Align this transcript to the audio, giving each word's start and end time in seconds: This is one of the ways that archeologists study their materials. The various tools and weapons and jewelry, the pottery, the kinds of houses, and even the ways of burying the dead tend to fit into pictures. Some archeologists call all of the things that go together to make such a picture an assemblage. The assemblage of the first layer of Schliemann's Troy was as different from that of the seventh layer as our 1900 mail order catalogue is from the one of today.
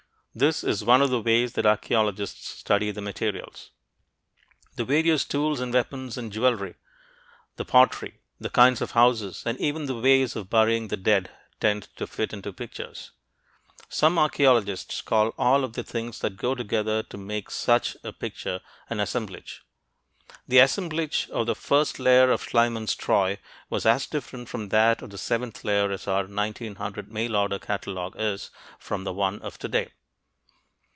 This 0.33 0.63
is 0.63 0.85
one 0.85 1.01
of 1.01 1.09
the 1.09 1.19
ways 1.19 1.51
that 1.55 1.65
archeologists 1.65 2.47
study 2.47 2.89
their 2.91 3.03
materials. 3.03 3.71
The 4.77 4.85
various 4.85 5.25
tools 5.25 5.59
and 5.59 5.73
weapons 5.73 6.17
and 6.17 6.31
jewelry, 6.31 6.75
the 7.57 7.65
pottery, 7.65 8.13
the 8.39 8.49
kinds 8.49 8.79
of 8.79 8.91
houses, 8.91 9.43
and 9.45 9.59
even 9.59 9.87
the 9.87 9.99
ways 9.99 10.37
of 10.37 10.49
burying 10.49 10.87
the 10.87 10.95
dead 10.95 11.31
tend 11.59 11.89
to 11.97 12.07
fit 12.07 12.31
into 12.31 12.53
pictures. 12.53 13.11
Some 13.89 14.17
archeologists 14.17 15.01
call 15.01 15.33
all 15.37 15.65
of 15.65 15.73
the 15.73 15.83
things 15.83 16.19
that 16.19 16.37
go 16.37 16.55
together 16.55 17.03
to 17.03 17.17
make 17.17 17.51
such 17.51 17.97
a 18.01 18.13
picture 18.13 18.61
an 18.89 19.01
assemblage. 19.01 19.63
The 20.47 20.59
assemblage 20.59 21.27
of 21.31 21.45
the 21.45 21.55
first 21.55 21.99
layer 21.99 22.31
of 22.31 22.41
Schliemann's 22.41 22.95
Troy 22.95 23.37
was 23.69 23.85
as 23.85 24.05
different 24.07 24.47
from 24.47 24.69
that 24.69 25.01
of 25.01 25.09
the 25.09 25.17
seventh 25.17 25.65
layer 25.65 25.91
as 25.91 26.07
our 26.07 26.23
1900 26.25 27.11
mail 27.11 27.35
order 27.35 27.59
catalogue 27.59 28.15
is 28.17 28.49
from 28.79 29.03
the 29.03 29.11
one 29.11 29.41
of 29.41 29.57
today. 29.59 29.89